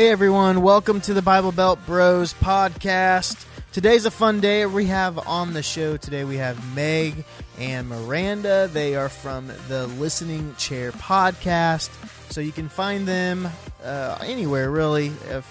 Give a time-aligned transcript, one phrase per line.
[0.00, 3.44] Hey everyone, welcome to the Bible Belt Bros podcast.
[3.70, 4.64] Today's a fun day.
[4.64, 7.22] We have on the show today we have Meg
[7.58, 8.70] and Miranda.
[8.72, 11.90] They are from the Listening Chair podcast.
[12.32, 13.46] So you can find them
[13.84, 15.42] uh, anywhere really uh,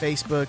[0.00, 0.48] Facebook,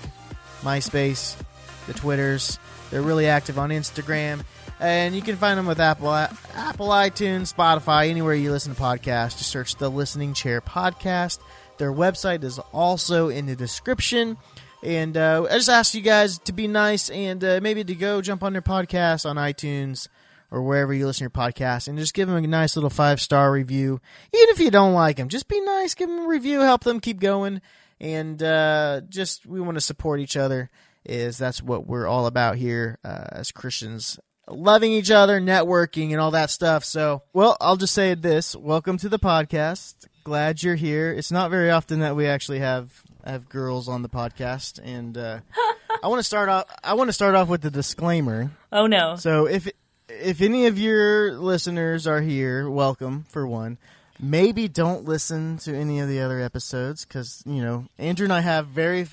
[0.62, 1.38] MySpace,
[1.86, 2.58] the Twitters.
[2.90, 4.44] They're really active on Instagram.
[4.80, 9.38] And you can find them with Apple, Apple iTunes, Spotify, anywhere you listen to podcasts.
[9.38, 11.38] Just search the Listening Chair podcast.
[11.78, 14.38] Their website is also in the description.
[14.84, 18.22] And uh, I just ask you guys to be nice and uh, maybe to go
[18.22, 20.08] jump on their podcast on iTunes
[20.52, 23.20] or wherever you listen to your podcast and just give them a nice little five
[23.20, 24.00] star review.
[24.34, 27.00] Even if you don't like them, just be nice, give them a review, help them
[27.00, 27.62] keep going.
[28.00, 30.70] And uh, just we want to support each other.
[31.04, 34.20] Is that's what we're all about here uh, as Christians
[34.50, 36.84] loving each other, networking, and all that stuff.
[36.84, 39.96] So, well, I'll just say this: welcome to the podcast.
[40.28, 41.10] Glad you're here.
[41.14, 42.92] It's not very often that we actually have
[43.24, 45.40] have girls on the podcast, and uh,
[46.04, 46.66] I want to start off.
[46.84, 48.52] I want to start off with the disclaimer.
[48.70, 49.16] Oh no!
[49.16, 49.70] So if
[50.10, 53.78] if any of your listeners are here, welcome for one.
[54.20, 58.42] Maybe don't listen to any of the other episodes because you know Andrew and I
[58.42, 59.08] have very,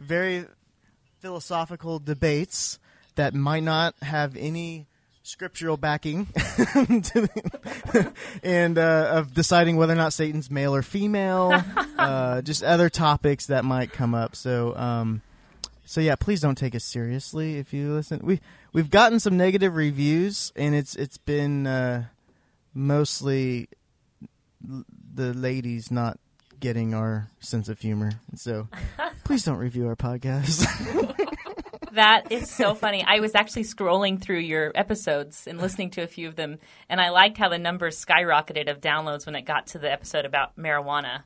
[0.00, 0.46] very
[1.20, 2.80] philosophical debates
[3.14, 4.88] that might not have any
[5.30, 6.26] scriptural backing
[8.42, 11.52] and uh, of deciding whether or not Satan's male or female,
[11.98, 14.34] uh, just other topics that might come up.
[14.34, 15.22] So, um,
[15.84, 18.20] so yeah, please don't take us seriously if you listen.
[18.24, 18.40] We
[18.72, 22.06] we've gotten some negative reviews, and it's it's been uh,
[22.74, 23.68] mostly
[24.60, 26.18] the ladies not
[26.58, 28.10] getting our sense of humor.
[28.34, 28.68] So,
[29.24, 31.36] please don't review our podcast.
[31.92, 33.04] That is so funny.
[33.06, 37.00] I was actually scrolling through your episodes and listening to a few of them, and
[37.00, 40.56] I liked how the numbers skyrocketed of downloads when it got to the episode about
[40.56, 41.22] marijuana.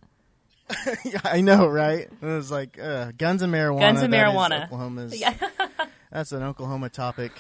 [1.05, 2.09] yeah, I know, right?
[2.11, 3.81] It was like uh, guns and marijuana.
[3.81, 4.65] Guns and that is marijuana.
[4.65, 5.21] Oklahoma's.
[5.21, 5.35] Yeah.
[6.11, 7.33] that's an Oklahoma topic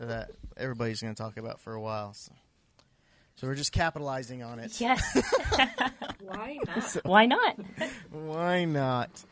[0.00, 2.14] that everybody's going to talk about for a while.
[2.14, 2.32] So.
[3.36, 4.80] so we're just capitalizing on it.
[4.80, 5.02] Yes.
[6.20, 6.96] Why not?
[7.04, 7.58] Why not?
[8.10, 9.24] Why not?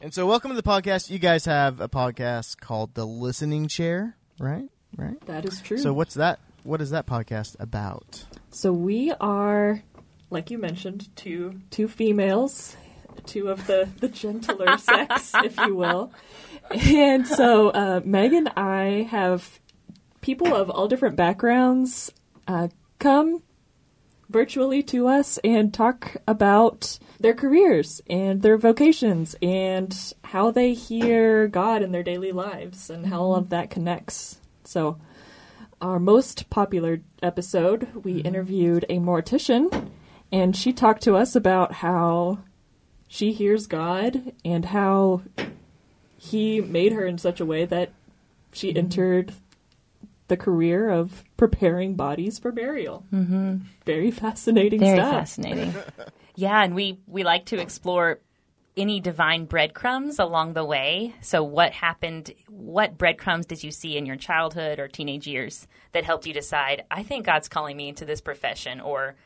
[0.00, 1.08] And so, welcome to the podcast.
[1.10, 4.68] You guys have a podcast called The Listening Chair, right?
[4.94, 5.18] Right.
[5.26, 5.78] That is true.
[5.78, 6.38] So, what's that?
[6.64, 8.26] What is that podcast about?
[8.50, 9.82] So we are,
[10.30, 12.76] like you mentioned, two two females,
[13.24, 16.12] two of the the gentler sex, if you will.
[16.70, 19.60] And so uh, Meg and I have
[20.20, 22.12] people of all different backgrounds
[22.48, 22.68] uh,
[22.98, 23.42] come
[24.28, 31.48] virtually to us and talk about their careers and their vocations and how they hear
[31.48, 34.38] God in their daily lives and how all of that connects.
[34.64, 34.98] So,
[35.80, 38.26] our most popular episode, we mm-hmm.
[38.26, 39.90] interviewed a mortician
[40.32, 42.38] and she talked to us about how
[43.08, 45.22] she hears God and how
[46.18, 47.92] he made her in such a way that
[48.52, 48.78] she mm-hmm.
[48.78, 49.32] entered
[50.28, 53.04] the career of preparing bodies for burial.
[53.12, 53.56] Mm-hmm.
[53.84, 55.12] Very fascinating Very stuff.
[55.12, 55.74] fascinating.
[56.34, 58.20] Yeah, and we we like to explore
[58.76, 61.14] any divine breadcrumbs along the way.
[61.22, 62.32] So, what happened?
[62.48, 66.84] What breadcrumbs did you see in your childhood or teenage years that helped you decide?
[66.90, 69.16] I think God's calling me into this profession, or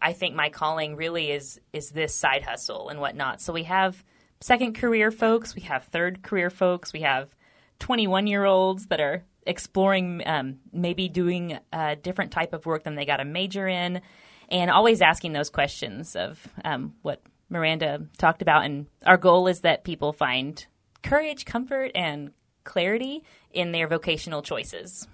[0.00, 3.40] I think my calling really is is this side hustle and whatnot.
[3.40, 4.04] So we have
[4.40, 7.34] second career folks, we have third career folks, we have
[7.78, 12.84] twenty one year olds that are exploring um, maybe doing a different type of work
[12.84, 14.00] than they got a major in
[14.48, 18.64] and always asking those questions of um, what Miranda talked about.
[18.64, 20.64] And our goal is that people find
[21.02, 22.30] courage, comfort, and
[22.64, 25.08] clarity in their vocational choices.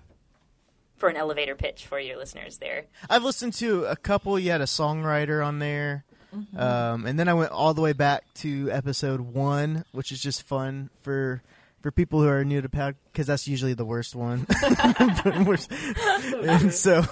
[0.97, 2.87] For an elevator pitch for your listeners there.
[3.11, 4.39] I've listened to a couple.
[4.39, 6.05] You had a songwriter on there.
[6.57, 10.43] Um, and then I went all the way back to episode one, which is just
[10.43, 11.43] fun for
[11.81, 14.47] for people who are new to pod because that's usually the worst one.
[16.47, 17.05] And so,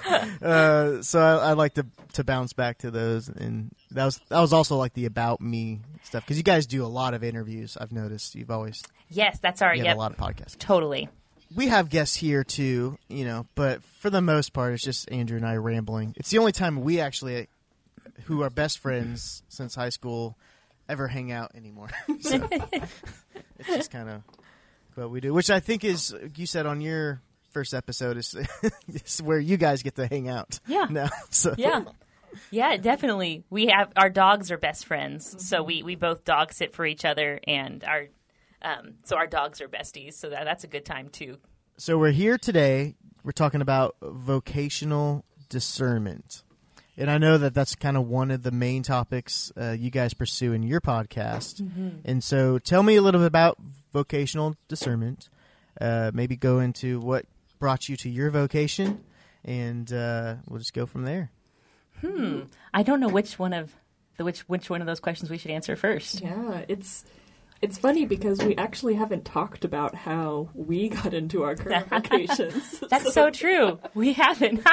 [0.42, 4.40] uh, so I, I like to to bounce back to those, and that was that
[4.40, 7.76] was also like the about me stuff because you guys do a lot of interviews.
[7.80, 10.58] I've noticed you've always Yes, that's our you have yep, a lot of podcasts.
[10.58, 11.08] totally.
[11.54, 15.36] We have guests here too, you know, but for the most part, it's just Andrew
[15.36, 16.14] and I rambling.
[16.16, 17.48] It's the only time we actually,
[18.24, 20.36] who are best friends since high school,
[20.88, 21.90] ever hang out anymore.
[22.20, 22.48] so
[23.58, 24.22] it's just kind of
[24.96, 27.20] what we do, which I think is you said on your
[27.50, 28.34] first episode is,
[28.88, 30.60] is where you guys get to hang out.
[30.66, 30.86] Yeah.
[30.90, 31.84] Now, so Yeah.
[32.50, 33.44] Yeah, definitely.
[33.48, 37.04] We have our dogs are best friends, so we, we both dog sit for each
[37.04, 38.06] other, and our
[38.60, 40.14] um, so our dogs are besties.
[40.14, 41.38] So that, that's a good time too.
[41.76, 42.96] So we're here today.
[43.22, 46.42] We're talking about vocational discernment.
[46.96, 50.14] And I know that that's kind of one of the main topics uh, you guys
[50.14, 51.60] pursue in your podcast.
[52.04, 53.58] And so tell me a little bit about
[53.94, 55.30] vocational discernment.
[55.80, 57.24] Uh, maybe go into what
[57.58, 59.02] brought you to your vocation,
[59.44, 61.30] and uh, we'll just go from there.
[62.00, 62.40] Hmm.
[62.74, 63.74] I don't know which one of
[64.18, 66.20] the which which one of those questions we should answer first.
[66.20, 67.04] Yeah, it's
[67.62, 72.80] it's funny because we actually haven't talked about how we got into our current vocations.
[72.90, 73.78] That's so true.
[73.94, 74.66] We haven't.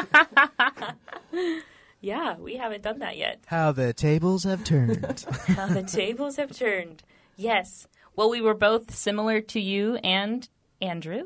[2.01, 3.43] yeah, we haven't done that yet.
[3.47, 5.25] How the tables have turned.
[5.47, 7.03] How the tables have turned.
[7.37, 7.87] Yes.
[8.15, 10.47] Well, we were both similar to you and
[10.81, 11.23] Andrew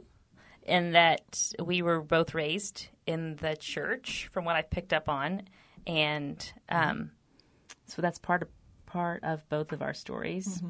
[0.63, 5.43] in that we were both raised in the church, from what I picked up on,
[5.85, 7.11] and um,
[7.85, 8.47] so that's part of
[8.85, 10.63] part of both of our stories.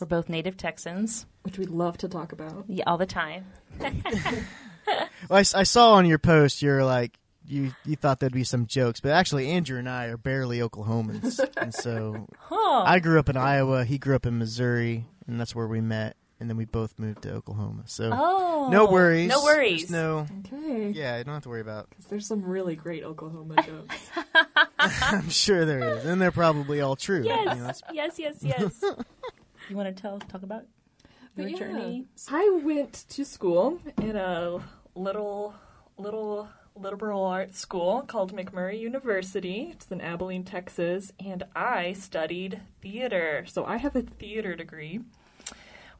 [0.00, 2.64] We're both native Texans, which we love to talk about.
[2.68, 3.46] yeah, all the time.
[5.30, 8.44] Well, I, s- I saw on your post you're like you you thought there'd be
[8.44, 12.82] some jokes, but actually Andrew and I are barely Oklahomans, and so Huh.
[12.84, 13.84] I grew up in Iowa.
[13.86, 16.16] He grew up in Missouri, and that's where we met.
[16.40, 17.84] And then we both moved to Oklahoma.
[17.86, 19.28] So oh, no worries.
[19.28, 19.86] No worries.
[19.86, 20.26] There's no.
[20.46, 20.90] Okay.
[20.90, 21.88] Yeah, you don't have to worry about.
[21.88, 23.96] Because There's some really great Oklahoma jokes.
[24.78, 27.22] I'm sure there is, and they're probably all true.
[27.22, 28.84] You know, Yes, yes, yes, yes.
[29.70, 30.64] you want to tell talk about
[31.36, 32.06] your yeah, journey?
[32.28, 34.58] I went to school in a
[34.94, 35.54] little
[35.96, 39.68] little liberal arts school called McMurry University.
[39.72, 43.44] It's in Abilene, Texas, and I studied theater.
[43.46, 45.00] So I have a theater degree,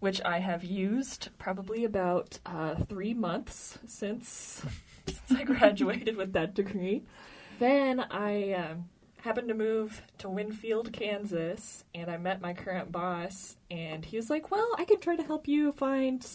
[0.00, 4.64] which I have used probably about uh, three months since
[5.06, 7.04] since I graduated with that degree.
[7.60, 8.86] Then I um,
[9.20, 14.28] happened to move to Winfield, Kansas, and I met my current boss, and he was
[14.28, 16.26] like, "Well, I can try to help you find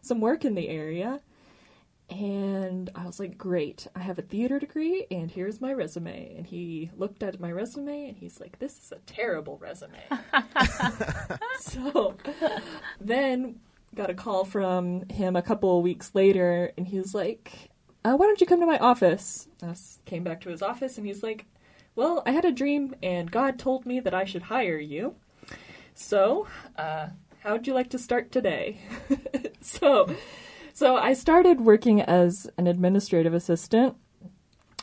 [0.00, 1.20] some work in the area."
[2.12, 3.86] And I was like, "Great!
[3.96, 8.08] I have a theater degree, and here's my resume." And he looked at my resume,
[8.08, 9.98] and he's like, "This is a terrible resume."
[11.58, 12.14] so
[13.00, 13.60] then
[13.94, 17.70] got a call from him a couple of weeks later, and he was like,
[18.04, 19.74] uh, "Why don't you come to my office?" I
[20.04, 21.46] came back to his office, and he's like,
[21.94, 25.14] "Well, I had a dream, and God told me that I should hire you.
[25.94, 27.08] So, uh,
[27.40, 28.80] how would you like to start today?"
[29.62, 30.14] so,
[30.72, 33.96] so I started working as an administrative assistant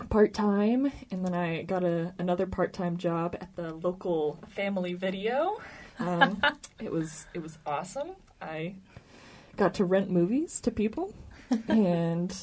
[0.09, 4.93] part time, and then I got a another part time job at the local family
[4.93, 5.59] video.
[5.99, 6.41] Um,
[6.79, 8.11] it was it was awesome.
[8.41, 8.75] I
[9.57, 11.13] got to rent movies to people,
[11.67, 12.35] and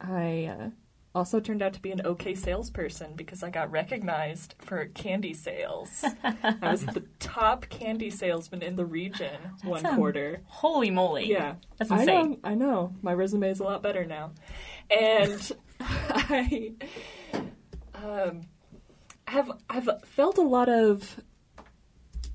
[0.00, 0.70] I uh,
[1.14, 6.04] also turned out to be an okay salesperson because I got recognized for candy sales.
[6.22, 10.40] I was the top candy salesman in the region one um, quarter.
[10.46, 11.28] Holy moly!
[11.28, 12.30] Yeah, That's I insane.
[12.30, 12.38] know.
[12.44, 12.94] I know.
[13.02, 14.32] My resume is a lot better now,
[14.90, 16.72] and I
[17.94, 18.42] um,
[19.26, 21.20] have I've felt a lot of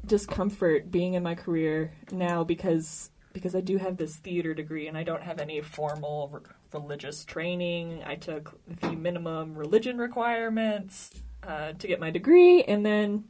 [0.05, 4.97] discomfort being in my career now because because I do have this theater degree and
[4.97, 8.03] I don't have any formal religious training.
[8.05, 11.11] I took the minimum religion requirements
[11.43, 13.25] uh, to get my degree, and then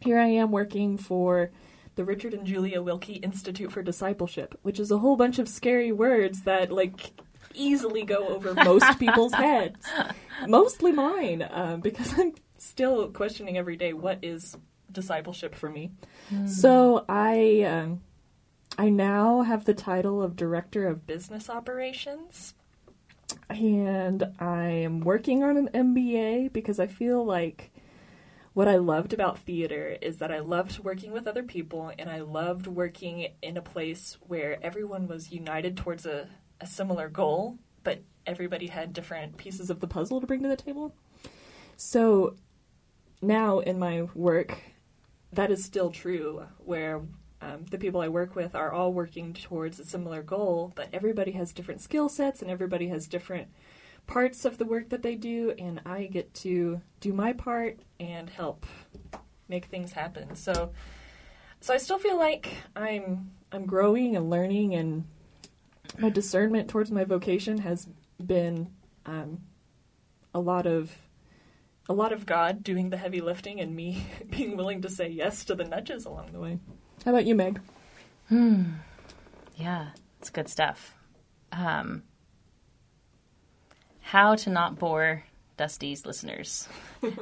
[0.00, 1.50] here I am working for
[1.96, 5.92] the Richard and Julia Wilkie Institute for Discipleship, which is a whole bunch of scary
[5.92, 7.12] words that like
[7.54, 9.84] easily go over most people's heads,
[10.46, 14.56] mostly mine, um, because I'm still questioning every day what is
[14.90, 15.90] discipleship for me.
[16.46, 18.00] So I um,
[18.78, 22.54] I now have the title of director of business operations.
[23.50, 27.72] And I am working on an MBA because I feel like
[28.52, 32.20] what I loved about theater is that I loved working with other people and I
[32.20, 36.28] loved working in a place where everyone was united towards a,
[36.60, 40.56] a similar goal, but everybody had different pieces of the puzzle to bring to the
[40.56, 40.94] table.
[41.76, 42.36] So
[43.22, 44.58] now in my work,
[45.32, 47.02] that is still true, where
[47.42, 51.32] um, the people I work with are all working towards a similar goal, but everybody
[51.32, 53.48] has different skill sets and everybody has different
[54.06, 58.28] parts of the work that they do, and I get to do my part and
[58.28, 58.66] help
[59.48, 60.34] make things happen.
[60.34, 60.72] So,
[61.60, 65.04] so I still feel like I'm I'm growing and learning, and
[65.98, 67.88] my discernment towards my vocation has
[68.24, 68.70] been
[69.06, 69.40] um,
[70.34, 70.92] a lot of
[71.88, 75.44] a lot of God doing the heavy lifting and me being willing to say yes
[75.46, 76.58] to the nudges along the way.
[77.04, 77.60] How about you, Meg?
[78.28, 78.64] Hmm.
[79.56, 79.88] Yeah,
[80.18, 80.94] it's good stuff.
[81.52, 82.02] Um,
[84.00, 85.24] how to not bore
[85.56, 86.68] Dusty's listeners?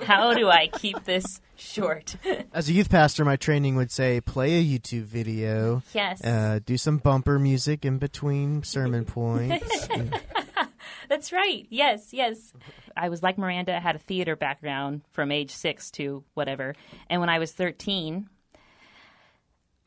[0.03, 2.17] How do I keep this short?
[2.53, 6.25] As a youth pastor, my training would say play a YouTube video, Yes.
[6.25, 9.89] uh, do some bumper music in between sermon points.
[11.09, 11.67] That's right.
[11.71, 12.53] Yes, yes.
[12.97, 16.75] I was like Miranda, I had a theater background from age six to whatever.
[17.09, 18.29] And when I was 13,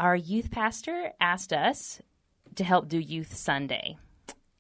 [0.02, 2.02] our youth pastor asked us
[2.56, 4.00] to help do Youth Sunday.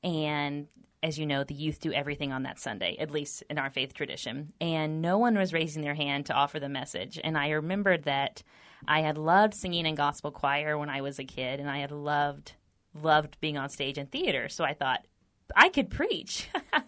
[0.03, 0.67] And
[1.01, 3.95] as you know, the youth do everything on that Sunday, at least in our faith
[3.95, 4.53] tradition.
[4.61, 7.19] And no one was raising their hand to offer the message.
[7.23, 8.43] And I remembered that
[8.87, 11.91] I had loved singing in gospel choir when I was a kid, and I had
[11.91, 12.53] loved
[12.93, 14.47] loved being on stage in theater.
[14.47, 15.07] So I thought
[15.55, 16.49] I could preach.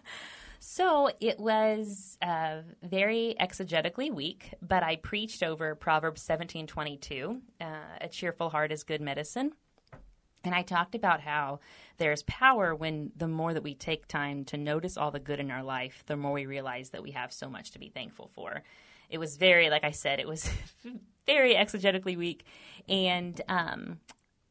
[0.66, 7.42] so it was uh, very exegetically weak, but I preached over Proverbs seventeen twenty two.
[7.60, 9.52] Uh, a cheerful heart is good medicine.
[10.42, 11.60] And I talked about how
[11.98, 15.50] there's power when the more that we take time to notice all the good in
[15.50, 18.62] our life, the more we realize that we have so much to be thankful for.
[19.10, 20.50] It was very, like I said, it was
[21.26, 22.44] very exegetically weak.
[22.88, 24.00] And um,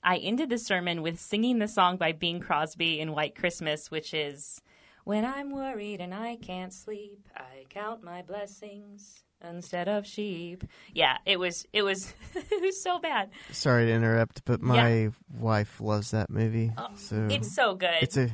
[0.03, 4.13] I ended the sermon with singing the song by Bing Crosby in White Christmas, which
[4.13, 4.61] is
[5.03, 10.63] When I'm worried and I can't sleep, I count my blessings instead of sheep.
[10.93, 13.29] Yeah, it was it was it was so bad.
[13.51, 16.71] Sorry to interrupt, but my wife loves that movie.
[16.77, 18.01] Oh, so Oh, It's so good.
[18.01, 18.29] it's a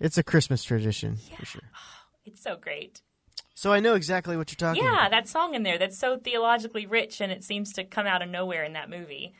[0.00, 1.62] it's a Christmas tradition for sure.
[1.74, 3.00] Oh, it's so great.
[3.54, 5.10] So I know exactly what you're talking Yeah, about.
[5.12, 8.28] that song in there that's so theologically rich and it seems to come out of
[8.28, 9.34] nowhere in that movie.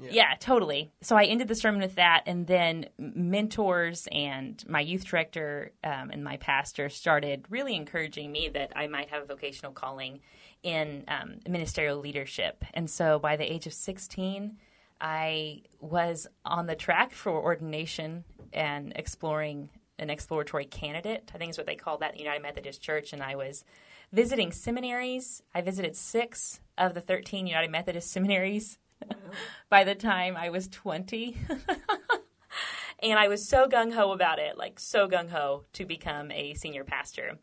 [0.00, 0.34] Yeah.
[0.40, 0.90] totally.
[1.00, 6.10] So I ended the sermon with that, and then mentors and my youth director um,
[6.10, 10.20] and my pastor started really encouraging me that I might have a vocational calling
[10.62, 12.64] in um, ministerial leadership.
[12.74, 14.56] And so by the age of 16,
[15.00, 21.30] I was on the track for ordination and exploring an exploratory candidate.
[21.34, 23.12] I think is what they call that in the United Methodist Church.
[23.12, 23.64] And I was
[24.12, 25.42] visiting seminaries.
[25.54, 28.78] I visited six of the 13 United Methodist seminaries
[29.68, 31.36] by the time I was 20.
[33.02, 36.54] and I was so gung ho about it, like so gung ho to become a
[36.54, 37.38] senior pastor.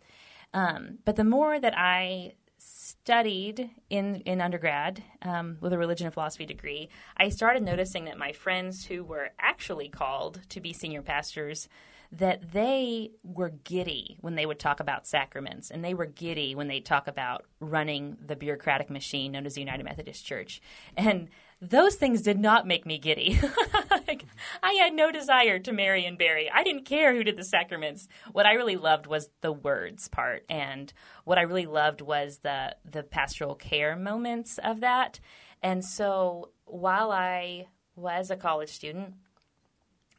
[0.54, 6.14] Um, but the more that I studied in, in undergrad um, with a religion and
[6.14, 11.02] philosophy degree, I started noticing that my friends who were actually called to be senior
[11.02, 11.68] pastors
[12.12, 16.68] that they were giddy when they would talk about sacraments and they were giddy when
[16.68, 20.62] they talk about running the bureaucratic machine known as the United Methodist Church.
[20.96, 21.30] And
[21.70, 23.40] those things did not make me giddy.
[24.08, 24.26] like,
[24.62, 26.50] I had no desire to marry and bury.
[26.50, 28.08] I didn't care who did the sacraments.
[28.32, 30.92] What I really loved was the words part, and
[31.24, 35.20] what I really loved was the the pastoral care moments of that.
[35.62, 39.14] And so while I was a college student,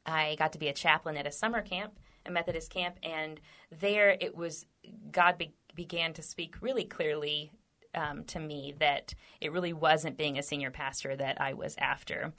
[0.05, 4.17] I got to be a chaplain at a summer camp, a Methodist camp, and there
[4.21, 4.67] it was
[5.11, 7.53] God be- began to speak really clearly
[7.97, 12.33] um, to me that it really wasn't being a senior pastor that I was after.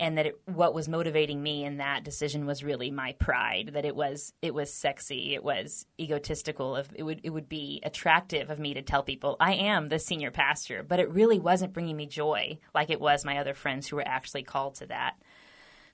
[0.00, 3.70] And that it, what was motivating me in that decision was really my pride.
[3.74, 6.74] That it was it was sexy, it was egotistical.
[6.74, 9.98] Of it would it would be attractive of me to tell people I am the
[9.98, 13.86] senior pastor, but it really wasn't bringing me joy like it was my other friends
[13.86, 15.14] who were actually called to that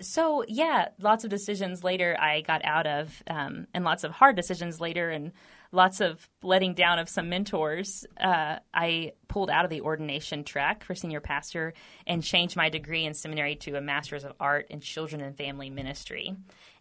[0.00, 4.36] so yeah, lots of decisions later I got out of, um, and lots of hard
[4.36, 5.32] decisions later, and
[5.70, 8.06] lots of letting down of some mentors.
[8.18, 11.74] Uh, I pulled out of the ordination track for senior pastor
[12.06, 15.70] and changed my degree in seminary to a master's of art in children and family
[15.70, 16.34] ministry.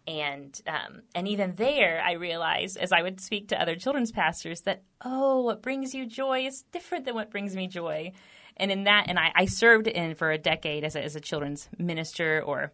[0.06, 4.62] And um, and even there, I realized as I would speak to other children's pastors
[4.62, 8.12] that oh, what brings you joy is different than what brings me joy.
[8.56, 11.20] And in that, and I, I served in for a decade as a, as a
[11.20, 12.72] children's minister or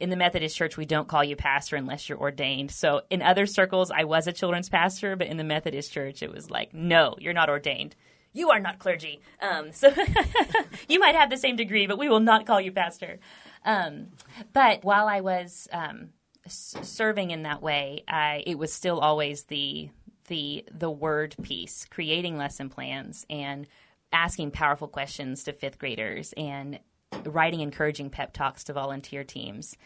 [0.00, 2.70] in the Methodist Church, we don't call you pastor unless you're ordained.
[2.70, 6.32] So in other circles, I was a children's pastor, but in the Methodist Church, it
[6.32, 7.96] was like, no, you're not ordained.
[8.32, 9.20] You are not clergy.
[9.40, 9.90] Um, so
[10.88, 13.18] you might have the same degree, but we will not call you pastor.
[13.64, 14.08] Um,
[14.52, 16.10] but while I was um,
[16.44, 19.90] s- serving in that way, I, it was still always the
[20.28, 23.66] the the word piece, creating lesson plans and
[24.12, 26.78] asking powerful questions to fifth graders and
[27.24, 29.76] writing encouraging pep talks to volunteer teams.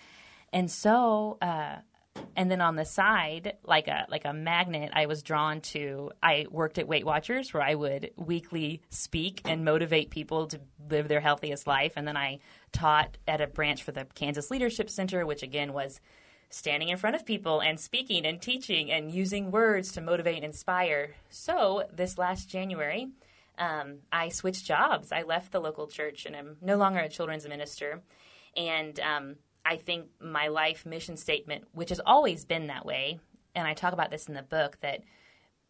[0.53, 1.77] And so, uh,
[2.37, 6.11] and then on the side, like a like a magnet, I was drawn to.
[6.23, 10.61] I worked at Weight Watchers, where I would weekly speak and motivate people to
[10.91, 11.95] live their healthiest life.
[11.97, 16.01] And then I taught at a branch for the Kansas Leadership Center, which again was
[16.51, 20.45] standing in front of people and speaking and teaching and using words to motivate and
[20.45, 21.15] inspire.
[21.31, 23.09] So this last January,
[23.59, 25.13] um, I switched jobs.
[25.13, 28.03] I left the local church and I'm no longer a children's minister.
[28.57, 33.21] And um, I think my life mission statement, which has always been that way,
[33.55, 35.03] and I talk about this in the book, that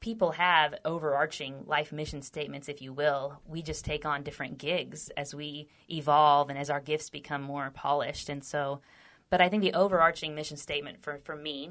[0.00, 3.40] people have overarching life mission statements, if you will.
[3.46, 7.70] We just take on different gigs as we evolve and as our gifts become more
[7.72, 8.28] polished.
[8.28, 8.80] And so,
[9.30, 11.70] but I think the overarching mission statement for, for me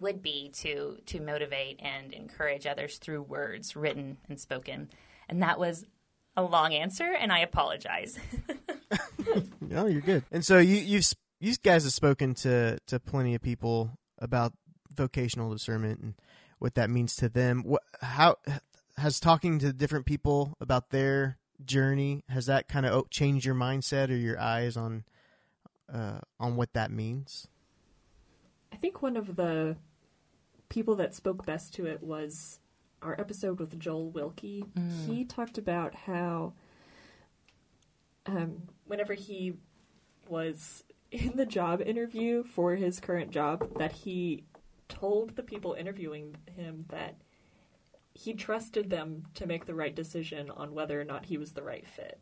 [0.00, 4.88] would be to to motivate and encourage others through words written and spoken
[5.28, 5.84] and that was
[6.36, 8.18] a long answer and i apologize
[9.60, 10.24] No, you're good.
[10.30, 14.52] And so you you've s- you guys have spoken to to plenty of people about
[14.92, 16.14] vocational discernment and
[16.58, 17.62] what that means to them.
[17.64, 18.36] What how
[18.98, 24.10] has talking to different people about their journey has that kind of changed your mindset
[24.10, 25.04] or your eyes on
[25.92, 27.48] uh, on what that means?
[28.72, 29.76] I think one of the
[30.68, 32.60] people that spoke best to it was
[33.04, 34.64] our episode with Joel Wilkie.
[35.06, 36.54] He talked about how
[38.26, 39.54] um, whenever he
[40.28, 44.44] was in the job interview for his current job, that he
[44.88, 47.16] told the people interviewing him that
[48.14, 51.62] he trusted them to make the right decision on whether or not he was the
[51.62, 52.20] right fit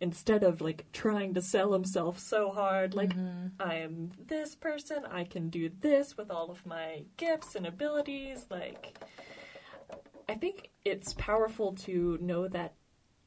[0.00, 3.12] instead of like trying to sell himself so hard like
[3.58, 8.46] i am this person i can do this with all of my gifts and abilities
[8.50, 8.98] like
[10.30, 12.74] i think it's powerful to know that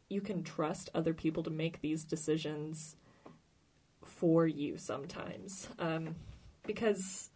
[0.09, 2.95] you can trust other people to make these decisions
[4.03, 6.15] for you sometimes um,
[6.65, 7.29] because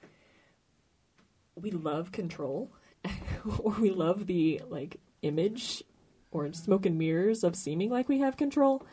[1.55, 2.71] we love control
[3.59, 5.83] or we love the like image
[6.31, 8.85] or smoke and mirrors of seeming like we have control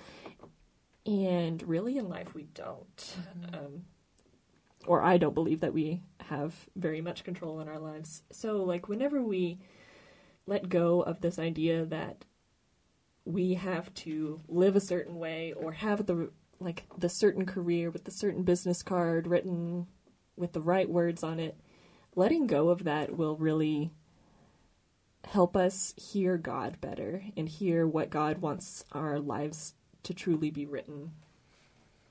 [1.06, 3.16] and really in life we don't
[3.52, 3.84] um,
[4.86, 8.22] or i don't believe that we have very much control in our lives.
[8.30, 9.58] So like whenever we
[10.46, 12.24] let go of this idea that
[13.24, 18.04] we have to live a certain way or have the like the certain career with
[18.04, 19.86] the certain business card written
[20.36, 21.58] with the right words on it
[22.14, 23.90] letting go of that will really
[25.26, 30.66] help us hear God better and hear what God wants our lives to truly be
[30.66, 31.12] written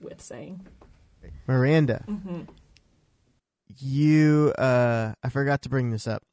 [0.01, 0.65] with saying.
[1.47, 2.03] Miranda,
[3.79, 6.23] you uh, I forgot to bring this up.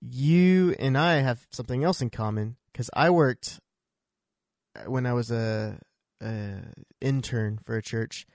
[0.00, 3.60] You and I have something else in common because I worked
[4.76, 5.78] uh, when I was a,
[6.22, 6.58] a
[7.00, 8.26] intern for a church.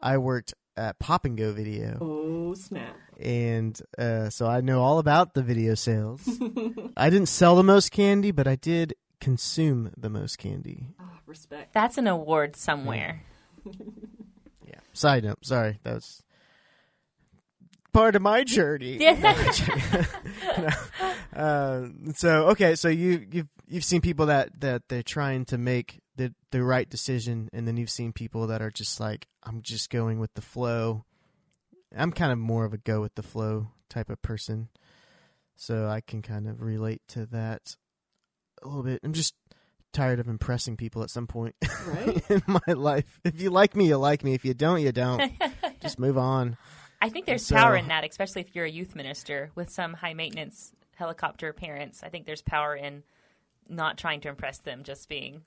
[0.00, 1.98] I worked at Pop and Go Video.
[2.00, 2.96] Oh, snap.
[3.20, 6.22] and uh, so I know all about the video sales.
[6.96, 10.88] I didn't sell the most candy, but I did consume the most candy.
[11.00, 11.72] Ah, respect.
[11.72, 13.22] that's an award somewhere
[14.66, 14.80] Yeah.
[14.92, 16.22] Side note, sorry, that was
[17.96, 18.98] part of my journey.
[20.58, 20.68] No.
[21.42, 26.00] uh, so okay, so you you've you've seen people that that they're trying to make
[26.16, 29.90] the the right decision, and then you've seen people that are just like, I'm just
[29.90, 31.04] going with the flow.
[31.94, 34.68] I'm kind of more of a go with the flow type of person,
[35.56, 37.76] so I can kind of relate to that
[38.62, 39.00] a little bit.
[39.02, 39.34] I'm just
[39.92, 41.54] tired of impressing people at some point
[41.86, 42.30] Right?
[42.30, 43.18] in my life.
[43.24, 44.34] If you like me, you like me.
[44.34, 45.32] If you don't, you don't.
[45.80, 46.56] just move on.
[47.00, 49.94] I think there's So- power in that, especially if you're a youth minister with some
[49.94, 52.02] high maintenance helicopter parents.
[52.02, 53.02] I think there's power in
[53.68, 55.42] not trying to impress them, just being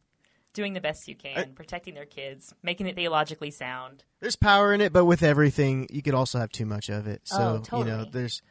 [0.53, 4.03] doing the best you can, protecting their kids, making it theologically sound.
[4.19, 7.21] There's power in it, but with everything, you could also have too much of it.
[7.25, 8.41] So Oh, you know, there's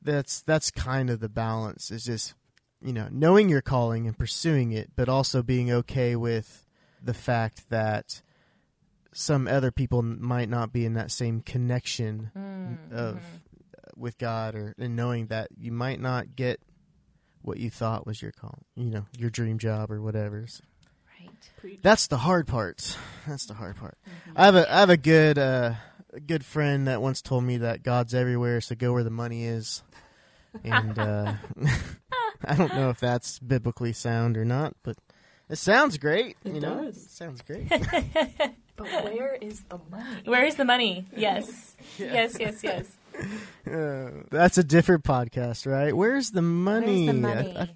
[0.00, 1.90] that's that's kind of the balance.
[1.90, 2.34] Is just
[2.80, 6.66] you know knowing your calling and pursuing it, but also being okay with
[7.02, 8.22] the fact that
[9.14, 12.94] some other people might not be in that same connection Mm-hmm.
[12.96, 13.24] of
[13.96, 16.60] with God, or and knowing that you might not get
[17.42, 20.46] what you thought was your call, you know, your dream job or whatever.
[20.46, 20.62] So
[21.20, 21.80] Right.
[21.82, 22.96] That's the hard part.
[23.26, 23.98] That's the hard part.
[24.36, 25.74] I have a I have a good uh,
[26.12, 29.44] a good friend that once told me that God's everywhere, so go where the money
[29.44, 29.82] is.
[30.64, 31.34] And uh,
[32.44, 34.96] I don't know if that's biblically sound or not, but
[35.50, 36.36] it sounds great.
[36.44, 36.96] It you know, does.
[36.96, 37.70] It sounds great.
[38.90, 40.22] But where is the money?
[40.24, 41.06] Where is the money?
[41.16, 41.76] Yes.
[41.98, 42.96] Yes, yes, yes.
[43.66, 45.94] Uh, that's a different podcast, right?
[45.96, 47.06] Where's the money?
[47.06, 47.56] Where's the I- money?
[47.58, 47.68] I,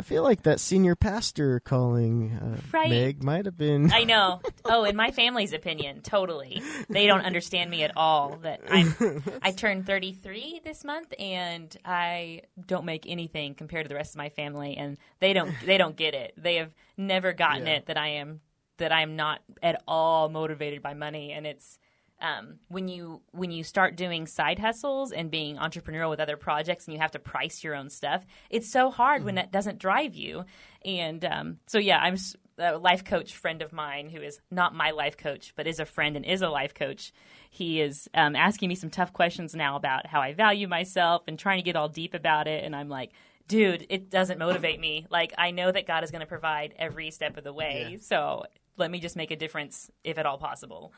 [0.00, 2.88] I feel like that senior pastor calling uh, Right.
[2.88, 3.90] Meg might have been.
[3.92, 4.40] I know.
[4.64, 6.62] Oh, in my family's opinion, totally.
[6.88, 8.38] They don't understand me at all.
[8.42, 8.94] That I'm
[9.42, 14.18] I turned 33 this month and I don't make anything compared to the rest of
[14.18, 16.32] my family and they don't they don't get it.
[16.36, 17.72] They have never gotten Yeah.
[17.78, 18.40] it that I am
[18.78, 21.78] that I am not at all motivated by money and it's
[22.20, 26.86] um, when you when you start doing side hustles and being entrepreneurial with other projects
[26.86, 30.14] and you have to price your own stuff, it's so hard when that doesn't drive
[30.14, 30.44] you.
[30.84, 32.16] And um, so, yeah, I'm
[32.58, 35.84] a life coach friend of mine who is not my life coach, but is a
[35.84, 37.12] friend and is a life coach.
[37.50, 41.38] He is um, asking me some tough questions now about how I value myself and
[41.38, 42.64] trying to get all deep about it.
[42.64, 43.12] And I'm like,
[43.46, 45.06] dude, it doesn't motivate me.
[45.08, 47.90] Like, I know that God is going to provide every step of the way.
[47.92, 47.98] Yeah.
[48.00, 48.44] So
[48.78, 50.92] let me just make a difference if at all possible.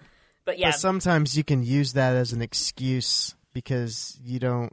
[0.44, 4.72] But yeah, But sometimes you can use that as an excuse because you don't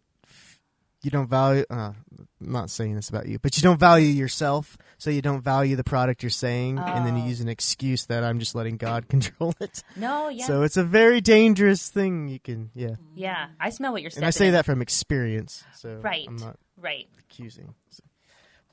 [1.04, 1.63] you don't value.
[1.70, 5.41] Uh, I'm not saying this about you, but you don't value yourself, so you don't
[5.41, 7.28] value the product you're saying, and then you Oh.
[7.28, 9.84] use an excuse that I'm just letting God control it.
[9.96, 12.28] No, yeah, So it's a very dangerous thing.
[12.28, 12.96] You can, yeah.
[13.15, 13.48] yeah.
[13.60, 14.24] I smell what you're saying.
[14.24, 16.26] And I say that from experience, so Right.
[16.28, 17.08] I'm not Right.
[17.20, 17.76] accusing.
[17.91, 18.04] So-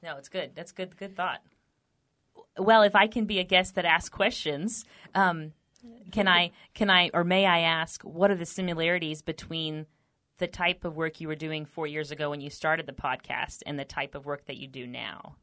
[0.03, 0.53] No, it's good.
[0.55, 0.97] That's good.
[0.97, 1.40] Good thought.
[2.59, 5.53] Well, if I can be a guest that asks questions, um,
[6.12, 6.53] can I?
[6.75, 7.11] Can I?
[7.12, 8.03] Or may I ask?
[8.03, 9.87] What are the similarities between
[10.38, 13.62] the type of work you were doing four years ago when you started the podcast
[13.67, 15.37] and the type of work that you do now?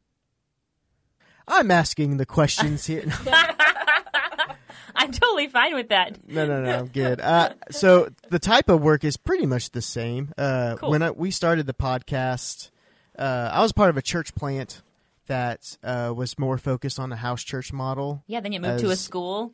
[1.46, 3.04] I'm asking the questions here.
[4.94, 6.28] I'm totally fine with that.
[6.28, 7.20] No, no, no, I'm good.
[7.20, 10.32] Uh, so the type of work is pretty much the same.
[10.38, 10.90] Uh, Cool.
[10.90, 12.70] When I, we started the podcast,
[13.18, 14.82] uh, I was part of a church plant
[15.26, 18.40] that uh, was more focused on the house church model, Yeah.
[18.40, 19.52] Then you moved to a school.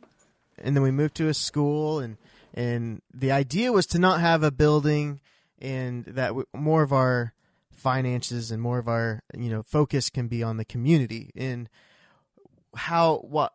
[0.57, 2.17] and then we moved to a school, and
[2.53, 5.19] and the idea was to not have a building,
[5.59, 7.33] and that w- more of our
[7.71, 11.69] finances and more of our you know focus can be on the community and
[12.75, 13.53] how what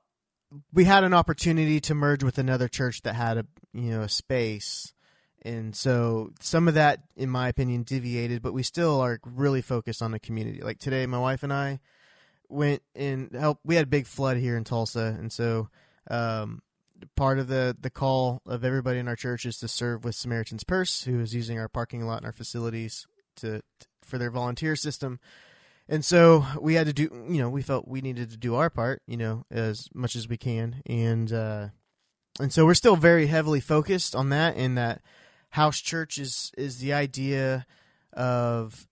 [0.73, 4.09] we had an opportunity to merge with another church that had a you know a
[4.09, 4.95] space
[5.43, 10.01] and so some of that in my opinion deviated but we still are really focused
[10.01, 11.79] on the community like today my wife and i
[12.49, 15.17] went and helped we had a big flood here in tulsa.
[15.19, 15.69] And so
[16.11, 16.63] um,
[17.17, 20.65] part of the the call of everybody in our church is to serve with samaritan's
[20.65, 23.61] purse who is using our parking lot and our facilities to
[24.03, 25.19] for their volunteer system.
[25.89, 28.71] And so we had to do you know we felt we needed to do our
[28.71, 30.83] part you know as much as we can.
[30.87, 31.69] And uh
[32.41, 35.03] and so we're still very heavily focused on that and that
[35.51, 37.67] house church is is the idea
[38.13, 38.89] of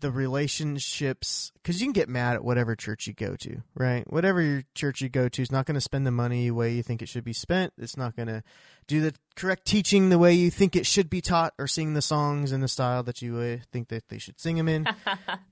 [0.00, 4.10] the relationships because you can get mad at whatever church you go to right?
[4.10, 6.72] Whatever your church you go to is not going to spend the money the way
[6.72, 7.72] you think it should be spent.
[7.78, 8.42] It's not going to
[8.86, 12.02] do the correct teaching the way you think it should be taught or sing the
[12.02, 14.86] songs in the style that you uh, think that they should sing them in.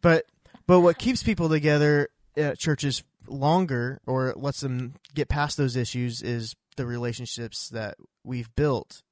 [0.01, 0.27] But
[0.67, 6.23] but what keeps people together at churches longer or lets them get past those issues
[6.23, 9.03] is the relationships that we've built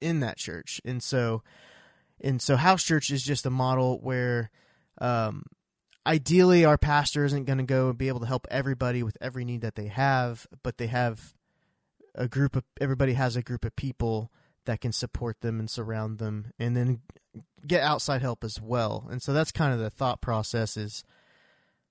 [0.00, 0.80] in that church.
[0.84, 1.42] And so
[2.20, 4.50] and so house church is just a model where
[4.98, 5.44] um
[6.06, 9.44] ideally our pastor isn't going to go and be able to help everybody with every
[9.44, 11.34] need that they have, but they have
[12.14, 14.30] a group of everybody has a group of people
[14.64, 17.00] that can support them and surround them and then
[17.66, 19.06] get outside help as well.
[19.10, 21.04] And so that's kind of the thought process is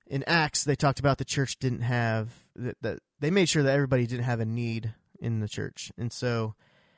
[0.06, 3.74] in Acts they talked about the church didn't have that, that they made sure that
[3.74, 5.92] everybody didn't have a need in the church.
[5.98, 6.56] And so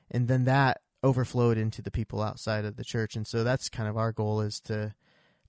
[0.09, 3.15] and then that overflowed into the people outside of the church.
[3.15, 4.93] And so that's kind of our goal is to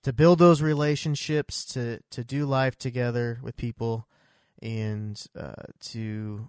[0.02, 4.08] to build those relationships, to to do life together with people
[4.60, 6.48] and uh, to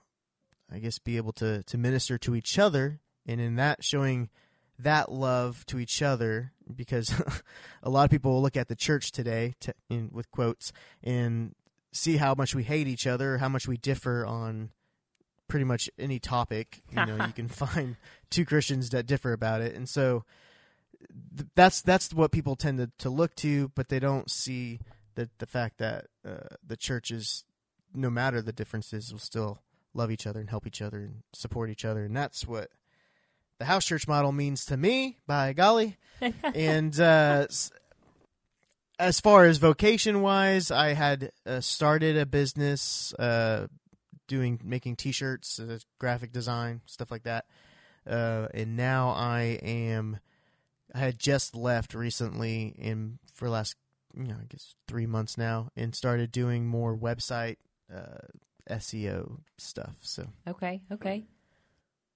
[0.72, 4.30] I guess be able to to minister to each other and in that showing
[4.80, 7.14] that love to each other because
[7.84, 10.72] a lot of people will look at the church today to, in, with quotes
[11.04, 11.56] and
[11.92, 14.72] see how much we hate each other, how much we differ on
[15.48, 16.82] pretty much any topic.
[16.90, 17.96] You know, you can find
[18.34, 20.24] two Christians that differ about it, and so
[21.38, 24.80] th- that's that's what people tend to, to look to, but they don't see
[25.16, 27.46] the the fact that uh, the churches,
[27.94, 29.60] no matter the differences, will still
[29.94, 32.70] love each other and help each other and support each other, and that's what
[33.60, 35.18] the house church model means to me.
[35.28, 35.98] By golly,
[36.44, 37.48] and uh,
[39.00, 43.68] as far as vocation wise, I had uh, started a business uh,
[44.28, 47.46] doing making T-shirts, uh, graphic design, stuff like that,
[48.08, 50.20] uh, and now I am.
[50.94, 53.76] I had just left recently, in for the last
[54.16, 57.58] you know I guess three months now, and started doing more website
[57.94, 58.28] uh,
[58.70, 59.96] SEO stuff.
[60.02, 60.82] So Okay.
[60.92, 61.24] Okay.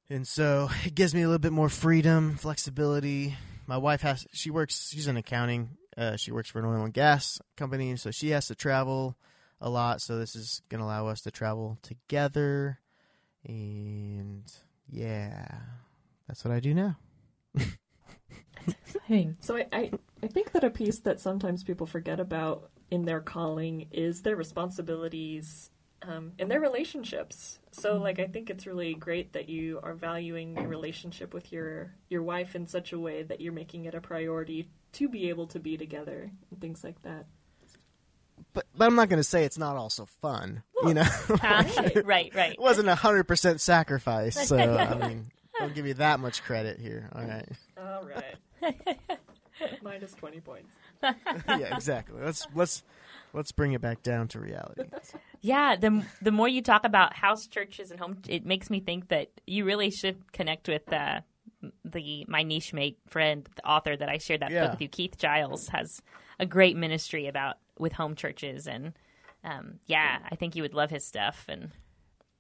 [0.10, 3.36] and so it gives me a little bit more freedom, flexibility.
[3.66, 5.72] My wife has she works she's in accounting.
[5.98, 9.18] Uh, she works for an oil and gas company, so she has to travel
[9.60, 10.00] a lot.
[10.02, 12.80] So this is going to allow us to travel together,
[13.44, 14.44] and
[14.90, 15.48] yeah,
[16.28, 16.98] that's what I do now.
[18.68, 19.38] Exciting.
[19.42, 23.22] So I, I, I think that a piece that sometimes people forget about in their
[23.22, 25.70] calling is their responsibilities
[26.02, 27.60] um, in their relationships.
[27.72, 31.94] So like I think it's really great that you are valuing your relationship with your
[32.10, 35.48] your wife in such a way that you're making it a priority to be able
[35.48, 37.26] to be together and things like that.
[38.58, 40.64] But but I'm not going to say it's not also fun.
[40.84, 41.04] you know,
[41.44, 41.64] Uh,
[42.04, 42.32] right.
[42.34, 42.54] Right.
[42.54, 44.48] it wasn't a hundred percent sacrifice.
[44.48, 45.28] So I mean,
[45.60, 47.08] don't give you that much credit here.
[47.14, 47.48] All right.
[47.80, 48.98] All right.
[49.84, 50.74] Minus 20 points.
[51.04, 52.20] yeah, exactly.
[52.20, 52.82] Let's let's
[53.34, 54.86] let's bring it back down to reality.
[55.42, 59.10] Yeah, the the more you talk about house churches and home, it makes me think
[59.10, 61.22] that you really should connect with uh,
[61.86, 64.64] the my niche mate friend, the author that I shared that Yeah.
[64.64, 66.02] book with you, Keith Giles, has
[66.40, 68.94] a great ministry about with home churches, and
[69.44, 71.46] um, yeah, I think you would love his stuff.
[71.48, 71.72] And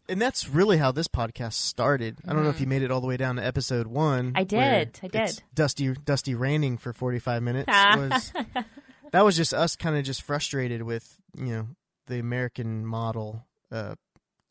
[0.10, 2.19] and that's really how this podcast started.
[2.28, 4.28] I don't know if you made it all the way down to episode one.
[4.28, 4.38] Mm-hmm.
[4.38, 5.43] I did, I did.
[5.54, 7.67] Dusty, Dusty ranting for forty-five minutes.
[7.67, 8.34] was,
[9.12, 11.67] that was just us, kind of just frustrated with you know
[12.08, 13.95] the American model, uh,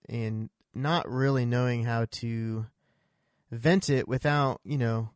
[0.09, 2.67] and not really knowing how to
[3.51, 5.11] vent it without you know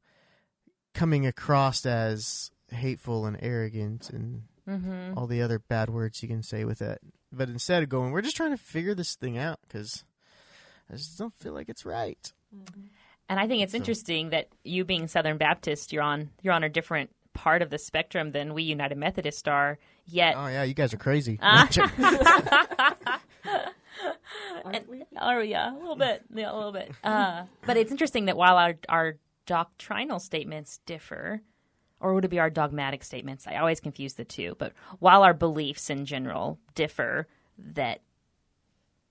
[0.95, 5.19] coming across as hateful and arrogant and Mm-hmm.
[5.19, 7.01] all the other bad words you can say with it.
[7.33, 10.05] But instead of going, we're just trying to figure this thing out because
[10.93, 12.33] I just don't feel like it's right.
[13.29, 16.69] And I think it's interesting that you being Southern Baptist, you're on you're on a
[16.69, 19.79] different part of the spectrum than we United Methodists are.
[20.07, 21.39] Yet, Oh yeah, you guys are crazy.
[21.43, 21.77] Aren't
[24.89, 25.05] we?
[25.21, 26.91] oh yeah, a little bit, yeah, a little bit.
[27.05, 31.41] Uh, but it's interesting that while our our doctrinal statements differ,
[32.01, 33.47] or would it be our dogmatic statements?
[33.47, 34.57] I always confuse the two.
[34.59, 38.01] But while our beliefs in general differ, that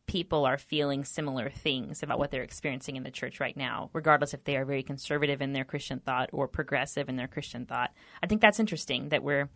[0.07, 4.33] people are feeling similar things about what they're experiencing in the church right now, regardless
[4.33, 7.91] if they are very conservative in their Christian thought or progressive in their Christian thought.
[8.23, 9.49] I think that's interesting that we're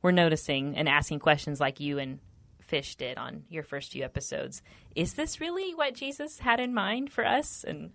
[0.00, 2.20] we're noticing and asking questions like you and
[2.60, 4.62] Fish did on your first few episodes.
[4.94, 7.64] Is this really what Jesus had in mind for us?
[7.66, 7.90] And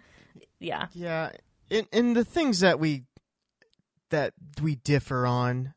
[0.60, 1.32] yeah, yeah,
[1.72, 3.04] and, and the things that we
[4.14, 5.74] that we differ on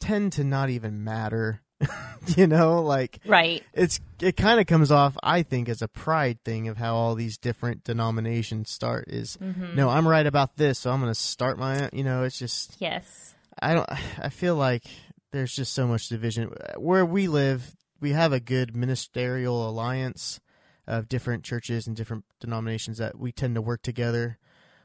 [0.00, 1.60] tend to not even matter.
[2.36, 3.62] you know, like right.
[3.74, 7.16] it's it kind of comes off i think as a pride thing of how all
[7.16, 9.74] these different denominations start is Mm-hmm.
[9.74, 12.76] no i'm right about this so i'm going to start my you know it's just
[12.78, 13.34] Yes.
[13.60, 13.90] i don't
[14.20, 14.84] i feel like
[15.32, 20.38] there's just so much division where we live we have a good ministerial alliance
[20.86, 24.38] of different churches and different denominations that we tend to work together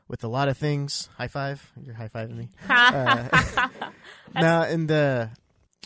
[0.08, 3.68] with a lot of things high five you're high fiving me uh,
[4.36, 5.30] no, and the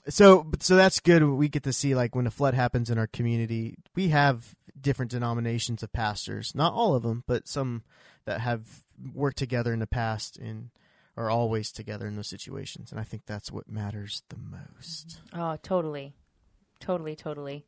[0.09, 1.23] so so that's good.
[1.23, 5.11] We get to see like when a flood happens in our community, we have different
[5.11, 6.55] denominations of pastors.
[6.55, 7.83] Not all of them, but some
[8.25, 8.61] that have
[9.13, 10.69] worked together in the past and
[11.17, 12.91] are always together in those situations.
[12.91, 15.19] And I think that's what matters the most.
[15.33, 16.13] Oh, totally.
[16.79, 17.65] Totally, totally.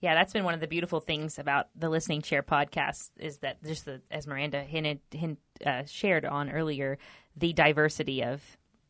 [0.00, 3.62] Yeah, that's been one of the beautiful things about the Listening Chair podcast is that
[3.64, 6.98] just the, as Miranda hinted, hint, uh, shared on earlier,
[7.36, 8.42] the diversity of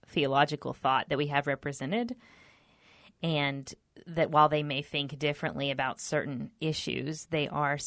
[0.07, 2.15] theological thought that we have represented,
[3.23, 3.75] and
[4.07, 7.79] that while they may think differently about certain issues, they are.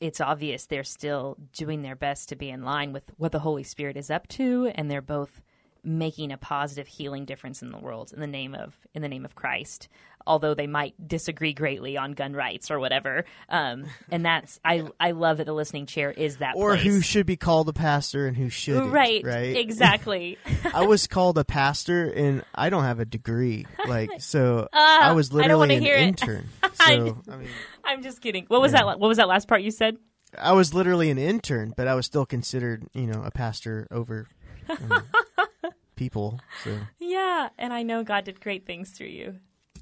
[0.00, 3.64] It's obvious they're still doing their best to be in line with what the Holy
[3.64, 5.42] Spirit is up to, and they're both
[5.84, 9.24] making a positive healing difference in the world in the name of in the name
[9.24, 9.88] of Christ.
[10.26, 15.12] Although they might disagree greatly on gun rights or whatever, um, and that's I I
[15.12, 16.82] love that the listening chair is that Or place.
[16.84, 18.92] who should be called a pastor and who shouldn't.
[18.92, 19.56] right Right.
[19.56, 20.36] exactly
[20.74, 23.66] I was called a pastor and I don't have a degree.
[23.86, 26.48] Like so I was Uh, I don't literally wanna an intern.
[26.74, 27.48] So I mean
[27.84, 28.44] I'm just kidding.
[28.48, 28.84] What was that?
[28.86, 29.96] What was that last part you said?
[30.38, 34.28] I was literally an intern, but I was still considered, you know, a pastor over
[35.96, 36.40] people.
[36.64, 39.36] So Yeah, and I know God did great things through you.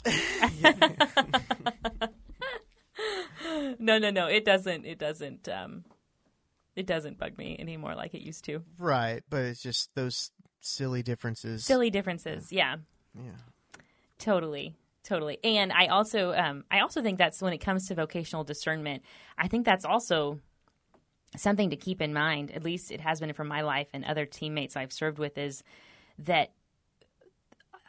[3.79, 4.27] no, no, no.
[4.27, 4.85] It doesn't.
[4.85, 5.49] It doesn't.
[5.49, 5.85] Um,
[6.77, 8.63] it doesn't bug me anymore like it used to.
[8.79, 11.65] right, but it's just those silly differences.
[11.65, 12.53] Silly differences.
[12.53, 12.77] Yeah,
[13.15, 13.33] Yeah.
[14.19, 15.39] totally, totally.
[15.43, 19.03] And I also, um, I also think that's when it comes to vocational discernment.
[19.37, 20.39] I think that's also
[21.37, 22.51] something to keep in mind.
[22.51, 25.39] At least it has been for my life and other teammates I've served with.
[25.39, 25.63] Is
[26.19, 26.53] that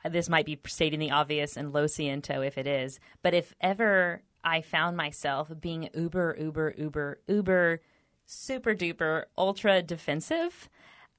[0.09, 4.21] this might be stating the obvious and lo siento if it is, but if ever
[4.43, 7.81] I found myself being uber, uber, uber, uber,
[8.25, 10.69] super duper, ultra defensive,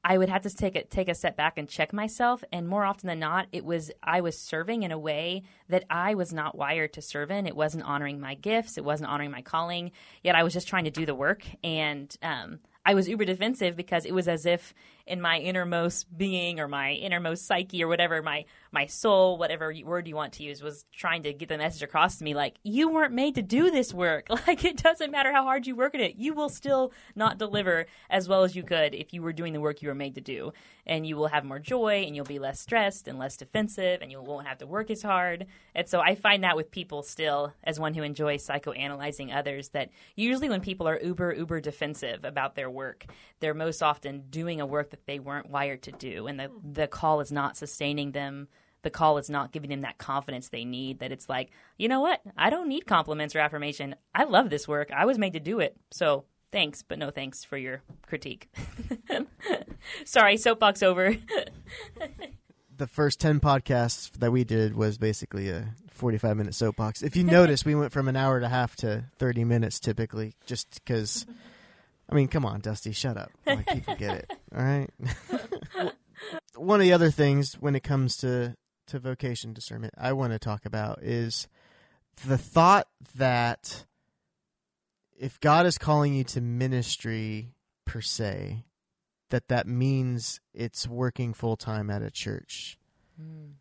[0.02, 2.42] I would have to take a take a step back and check myself.
[2.52, 6.14] And more often than not, it was I was serving in a way that I
[6.14, 7.46] was not wired to serve in.
[7.46, 8.78] It wasn't honoring my gifts.
[8.78, 9.92] It wasn't honoring my calling.
[10.22, 13.76] Yet I was just trying to do the work, and um, I was uber defensive
[13.76, 14.74] because it was as if
[15.06, 20.06] in my innermost being or my innermost psyche or whatever my my soul, whatever word
[20.06, 22.34] you want to use, was trying to get the message across to me.
[22.34, 24.28] Like you weren't made to do this work.
[24.50, 27.86] Like it doesn't matter how hard you work at it, you will still not deliver
[28.08, 30.20] as well as you could if you were doing the work you were made to
[30.20, 30.52] do.
[30.86, 34.10] And you will have more joy, and you'll be less stressed and less defensive, and
[34.10, 35.46] you won't have to work as hard.
[35.74, 39.90] And so I find that with people still, as one who enjoys psychoanalyzing others, that
[40.16, 43.06] usually when people are uber uber defensive about their work,
[43.40, 46.72] they're most often doing a work that they weren't wired to do, and the hmm.
[46.72, 48.48] the call is not sustaining them
[48.82, 52.00] the call is not giving them that confidence they need that it's like you know
[52.00, 55.38] what i don't need compliments or affirmation i love this work i was made to
[55.38, 58.48] do it so thanks but no thanks for your critique
[60.04, 61.16] Sorry, soapbox over.
[62.76, 67.02] the first 10 podcasts that we did was basically a 45 minute soapbox.
[67.02, 70.34] If you notice, we went from an hour and a half to 30 minutes typically,
[70.46, 71.26] just because.
[72.10, 73.30] I mean, come on, Dusty, shut up.
[73.46, 74.32] Like, people get it.
[74.54, 74.90] All right.
[76.56, 78.56] One of the other things when it comes to,
[78.88, 81.48] to vocation discernment, I want to talk about is
[82.26, 83.84] the thought that
[85.18, 88.64] if God is calling you to ministry per se,
[89.30, 92.78] that that means it's working full time at a church.
[93.20, 93.52] Mm.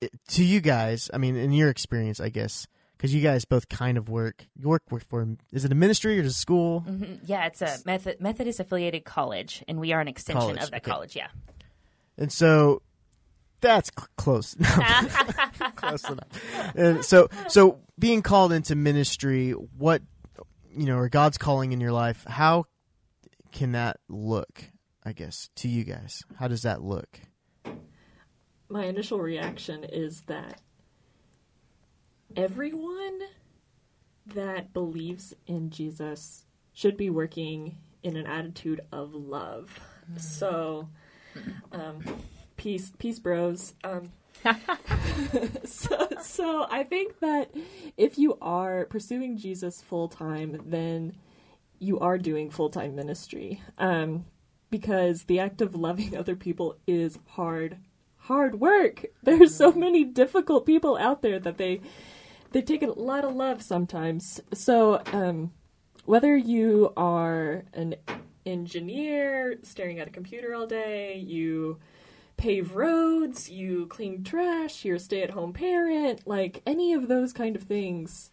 [0.00, 3.68] It, to you guys, I mean, in your experience, I guess, because you guys both
[3.68, 4.46] kind of work.
[4.56, 6.82] You work with- for is it a ministry or is it a school?
[6.86, 7.20] Mhm.
[7.24, 10.82] Yeah, it's a Method- Methodist affiliated college, and we are an extension College, of that
[10.82, 10.90] okay.
[10.90, 11.16] college.
[11.16, 11.28] Yeah.
[12.18, 12.82] And so
[13.60, 14.54] that's cl- close.
[15.76, 16.74] close enough.
[16.74, 20.02] And so so being called into ministry, what
[20.70, 22.64] you know, or God's calling in your life, how
[23.52, 24.64] can that look,
[25.04, 26.22] I guess, to you guys?
[26.38, 27.20] How does that look?
[28.68, 30.60] My initial reaction is that
[32.36, 33.20] everyone
[34.26, 39.80] that believes in Jesus should be working in an attitude of love.
[40.18, 40.88] So,
[41.72, 42.04] um,
[42.56, 43.74] peace, peace, bros.
[43.82, 44.12] Um,
[45.64, 47.50] so, so I think that
[47.96, 51.16] if you are pursuing Jesus full time, then
[51.78, 53.60] you are doing full time ministry.
[53.78, 54.26] Um,
[54.70, 57.78] because the act of loving other people is hard,
[58.16, 59.06] hard work.
[59.22, 61.80] There's so many difficult people out there that they
[62.56, 64.40] they take a lot of love sometimes.
[64.54, 65.52] So, um,
[66.06, 67.96] whether you are an
[68.46, 71.78] engineer staring at a computer all day, you
[72.38, 77.34] pave roads, you clean trash, you're a stay at home parent, like any of those
[77.34, 78.30] kind of things,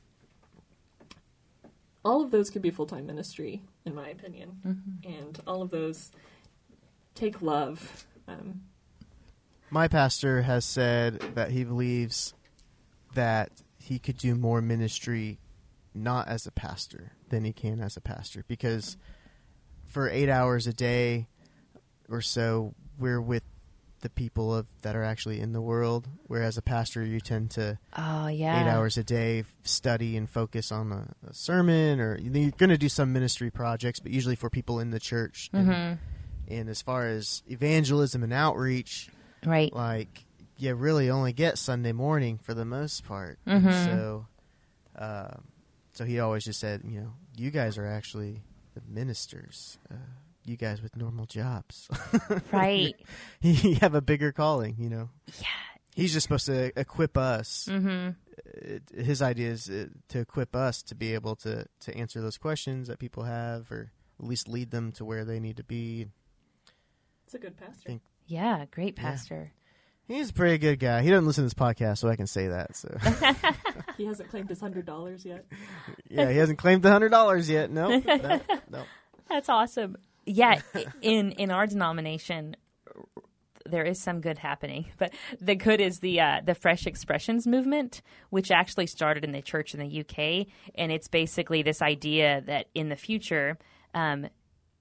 [2.06, 4.58] all of those could be full time ministry, in my opinion.
[5.04, 6.12] And all of those
[7.14, 8.06] take love.
[8.30, 8.62] Um,
[9.70, 12.34] My pastor has said that he believes
[13.16, 13.52] that
[13.84, 15.40] he could do more ministry
[15.94, 18.98] not as a pastor than he can as a pastor because
[19.86, 21.28] for 8 hours a day
[22.10, 23.44] or so we're with
[24.02, 27.78] the people of that are actually in the world whereas a pastor you tend to
[27.96, 28.62] Oh yeah.
[28.62, 32.78] eight hours a day study and focus on a, a sermon or you're going to
[32.78, 35.98] do some ministry projects but usually for people in the church and, Mhm.
[36.50, 39.10] and as far as evangelism and outreach
[39.46, 39.72] Right.
[39.74, 40.26] like
[40.58, 43.40] you really only get Sunday morning for the most part.
[43.46, 43.86] And Mhm.
[43.86, 44.28] So,
[44.96, 45.38] uh,
[45.94, 48.42] so he always just said, you know, you guys are actually
[48.76, 49.78] the ministers.
[49.92, 49.96] Uh,
[50.46, 51.88] you guys with normal jobs,
[52.52, 52.96] Right.
[53.42, 54.76] you have a bigger calling.
[54.78, 55.46] You know, Yeah.
[55.96, 57.68] he's just supposed to equip us.
[57.72, 58.12] Mm-hmm.
[58.46, 62.38] It, his idea is uh, to equip us to be able to to answer those
[62.38, 66.08] questions that people have, or at least lead them to where they need to be.
[67.26, 67.88] it's a good pastor.
[67.88, 68.66] Think- Yeah.
[68.70, 69.04] Great Yeah.
[70.08, 70.18] Pastor.
[70.18, 71.02] He's a pretty good guy.
[71.02, 72.76] He doesn't listen to this podcast, so I can say that.
[72.76, 72.96] So.
[73.98, 75.46] He hasn't claimed his hundred dollars yet.
[76.10, 77.72] Yeah, he hasn't claimed the hundred dollars yet.
[77.72, 78.84] No, no, no.
[79.30, 79.98] That's awesome.
[80.26, 80.62] Yeah,
[81.02, 82.56] in in our denomination,
[83.66, 85.12] there is some good happening, but
[85.42, 89.74] the good is the uh, the Fresh Expressions movement, which actually started in the church
[89.74, 93.58] in the UK, and it's basically this idea that in the future.
[93.96, 94.28] Um,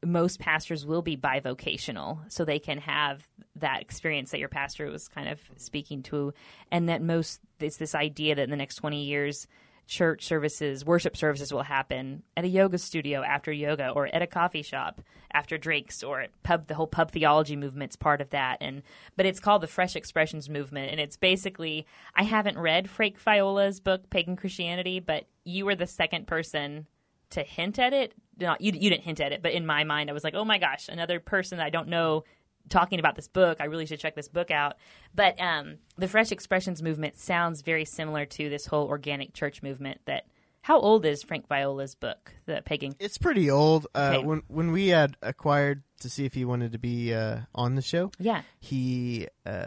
[0.05, 3.23] most pastors will be bivocational, so they can have
[3.57, 6.33] that experience that your pastor was kind of speaking to,
[6.71, 9.47] and that most it's this idea that in the next twenty years,
[9.87, 14.27] church services, worship services will happen at a yoga studio after yoga, or at a
[14.27, 15.01] coffee shop
[15.33, 16.67] after drinks, or pub.
[16.67, 18.83] The whole pub theology movement's part of that, and
[19.17, 23.81] but it's called the Fresh Expressions movement, and it's basically I haven't read Frank Viola's
[23.81, 26.87] book Pagan Christianity, but you were the second person
[27.31, 28.15] to hint at it.
[28.40, 30.45] Not you, you didn't hint at it, but in my mind, I was like, oh
[30.45, 32.25] my gosh, another person I don't know
[32.68, 33.59] talking about this book.
[33.61, 34.77] I really should check this book out.
[35.14, 40.01] But um, the Fresh Expressions movement sounds very similar to this whole organic church movement.
[40.07, 40.27] That
[40.62, 42.95] how old is Frank Viola's book, the Pegging?
[43.01, 43.87] It's pretty old.
[43.95, 44.25] Uh, Okay.
[44.27, 47.83] When when we had acquired to see if he wanted to be uh, on the
[47.83, 49.67] show, Yeah, he uh,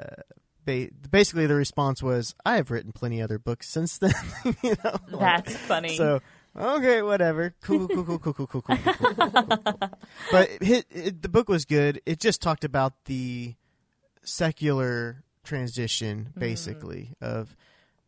[0.65, 4.13] ba- basically the response was, "I have written plenty other books since then."
[4.63, 5.97] you know, like- that's funny.
[5.97, 6.21] so.
[6.57, 7.53] Okay, whatever.
[7.61, 9.99] Cool, cool, cool, cool, cool, cool, cool, cool, cool, cool, cool, cool.
[10.31, 12.01] But it, it, the book was good.
[12.05, 13.55] It just talked about the
[14.23, 17.55] secular transition, basically, of,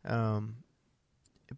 [0.04, 0.56] um,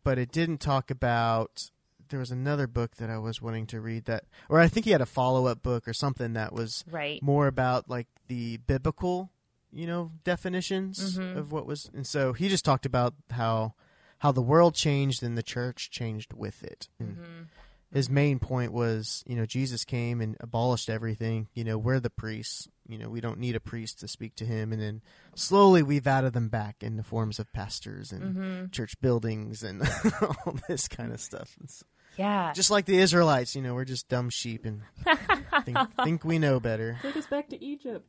[0.05, 1.70] but it didn't talk about.
[2.09, 4.91] There was another book that I was wanting to read that, or I think he
[4.91, 7.22] had a follow up book or something that was right.
[7.22, 9.30] more about like the biblical,
[9.72, 11.36] you know, definitions Mhm.
[11.36, 13.74] of what was, and so he just talked about how
[14.21, 16.89] how the world changed and the church changed with it.
[16.99, 17.47] And, Mhm.
[17.93, 21.49] his main point was, you know, Jesus came and abolished everything.
[21.55, 22.68] You know, we're the priests.
[22.87, 24.73] You know, we don't need a priest to speak to him.
[24.73, 25.03] And then
[25.35, 28.71] slowly we've added them back in the forms of pastors and Mm-hmm.
[28.71, 29.83] church buildings and
[30.23, 31.57] all this kind of stuff.
[31.64, 31.83] It's
[32.16, 32.53] Yeah.
[32.53, 34.83] just like the Israelites, you know, we're just dumb sheep and
[35.64, 36.97] think, think we know better.
[37.03, 38.07] Take us back to Egypt.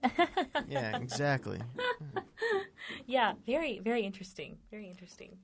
[0.67, 1.59] Yeah, exactly.
[3.07, 3.33] yeah.
[3.45, 4.57] Very, very interesting.
[4.69, 5.37] Very interesting.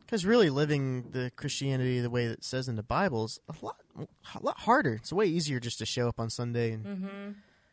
[0.00, 3.64] Because really, living the Christianity the way that it says in the Bible is a
[3.64, 4.06] lot, a
[4.40, 4.94] lot harder.
[4.94, 6.84] It's way easier just to show up on Sunday and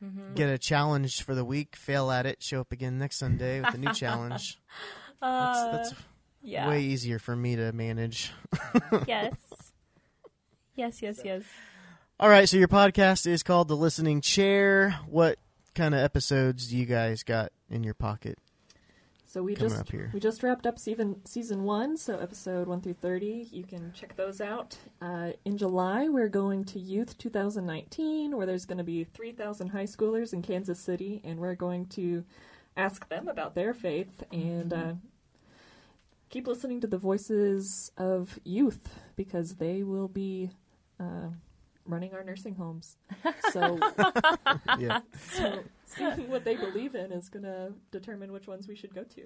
[0.04, 0.34] Mm-hmm.
[0.36, 3.74] get a challenge for the week, fail at it, show up again next Sunday with
[3.74, 4.60] a new challenge.
[5.22, 6.02] Uh, That's, that's
[6.42, 6.68] yeah.
[6.68, 8.34] way easier for me to manage.
[9.08, 9.34] yes.
[10.76, 11.44] Yes, yes, yes.
[12.20, 15.00] All right, so your podcast is called The Listening Chair.
[15.08, 15.40] What
[15.76, 18.38] kind of episodes do you guys got in your pocket?
[19.34, 22.94] So we Coming just we just wrapped up season season one, so episode one through
[22.94, 23.48] thirty.
[23.52, 24.78] You can check those out.
[25.02, 29.86] Uh, in July, we're going to Youth 2019, where there's going to be 3,000 high
[29.86, 32.24] schoolers in Kansas City, and we're going to
[32.78, 34.94] ask them about their faith and uh,
[36.30, 40.52] keep listening to the voices of youth because they will be
[41.00, 41.30] uh,
[41.88, 42.98] running our nursing homes.
[43.52, 43.80] So
[44.78, 45.02] Yeah.
[45.32, 45.64] so
[46.28, 49.24] what they believe in is going to determine which ones we should go to.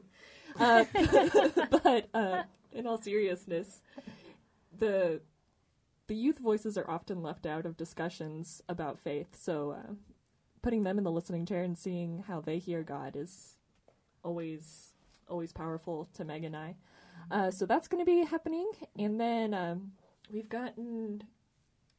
[0.60, 0.86] Uh,
[1.84, 3.82] but uh, in all seriousness,
[4.78, 5.22] the
[6.08, 9.36] the youth voices are often left out of discussions about faith.
[9.38, 9.94] So uh,
[10.62, 13.56] putting them in the listening chair and seeing how they hear God is
[14.24, 14.94] always
[15.30, 16.76] always powerful to Meg and I.
[17.30, 19.92] Uh, so that's going to be happening, and then um,
[20.32, 21.24] we've gotten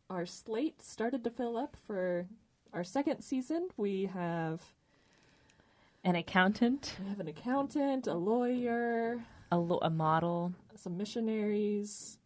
[0.09, 2.27] our slate started to fill up for
[2.73, 3.69] our second season.
[3.77, 4.63] We have
[6.05, 10.53] An accountant, we have an accountant, a lawyer, a, lo- a model.
[10.77, 12.19] some missionaries.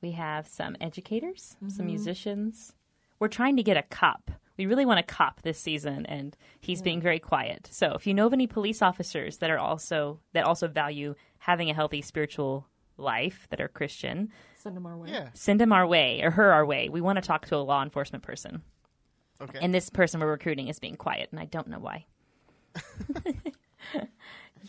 [0.00, 1.68] We have some educators, Mm-hmm.
[1.70, 2.72] some musicians.
[3.20, 4.30] We're trying to get a cop.
[4.56, 7.68] We really want a cop this season, and he's being very quiet.
[7.70, 11.70] So, if you know of any police officers that are also that also value having
[11.70, 12.66] a healthy spiritual
[12.96, 15.10] life that are Christian, Send them our way.
[15.10, 15.28] Yeah.
[15.34, 16.88] send them our way or her our way.
[16.88, 18.62] We want to talk to a law enforcement person,
[19.40, 19.58] Okay.
[19.62, 22.06] and this person we're recruiting is being quiet, and I don't know why.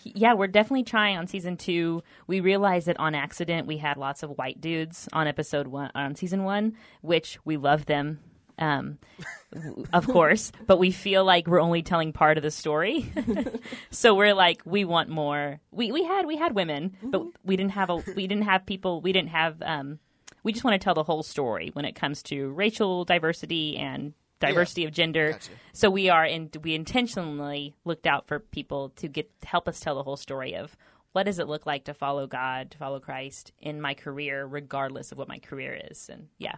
[0.03, 2.03] yeah, we're definitely trying on season two.
[2.27, 6.15] We realized that on accident we had lots of white dudes on episode one on
[6.15, 8.19] season one, which we love them.
[8.57, 8.99] Um,
[9.93, 13.11] of course, but we feel like we're only telling part of the story.
[13.89, 15.59] so we're like, we want more.
[15.71, 19.01] We we had we had women, but we didn't have a we didn't have people.
[19.01, 19.61] We didn't have.
[19.61, 19.99] Um,
[20.43, 24.13] we just want to tell the whole story when it comes to racial diversity and
[24.39, 25.33] diversity of gender.
[25.33, 25.51] Gotcha.
[25.73, 26.49] So we are in.
[26.63, 30.75] We intentionally looked out for people to get help us tell the whole story of
[31.11, 35.11] what does it look like to follow God, to follow Christ in my career, regardless
[35.11, 36.07] of what my career is.
[36.09, 36.55] And yeah,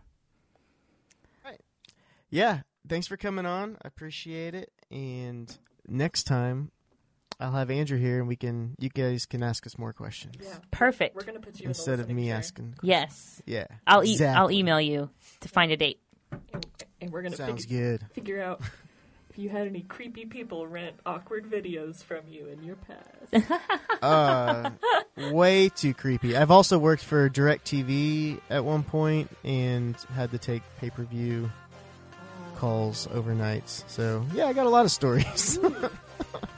[1.43, 1.61] Right.
[2.29, 2.61] Yeah.
[2.87, 3.77] Thanks for coming on.
[3.83, 4.71] I appreciate it.
[4.89, 5.55] And
[5.87, 6.71] next time,
[7.39, 10.57] I'll have Andrew here, and we can you guys can ask us more questions Yeah.
[10.71, 11.15] perfect.
[11.15, 12.37] We're going to put you instead of me listening chair.
[12.37, 12.75] asking.
[12.83, 13.67] Yes, Yeah.
[13.87, 15.09] I'll e- I'll email you
[15.41, 15.99] to find a date.
[17.01, 18.07] And we're going to Sounds figure, good.
[18.13, 18.61] figure out
[19.29, 23.51] if you had any creepy people rent awkward videos from you in your past.
[24.01, 24.71] Uh,
[25.29, 26.35] way too creepy.
[26.35, 31.51] I've also worked for DirecTV at one point and had to take pay per view
[32.55, 33.83] calls overnights.
[33.87, 35.59] So yeah, I got a lot of stories.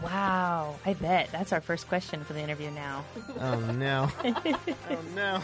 [0.02, 3.06] Wow, I bet that's our first question for the interview now.
[3.40, 4.12] oh no.
[4.90, 5.42] oh no.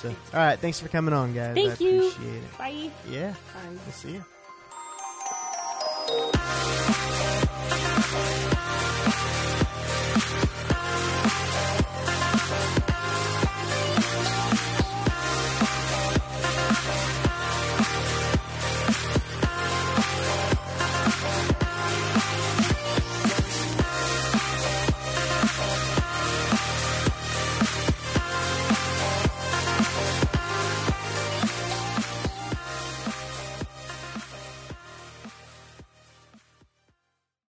[0.00, 1.54] So, all right, thanks for coming on, guys.
[1.54, 2.08] Thank I you.
[2.08, 2.58] Appreciate it.
[2.58, 2.90] Bye.
[3.08, 3.32] Yeah.
[3.32, 3.78] Bye.
[3.86, 4.24] I'll see you.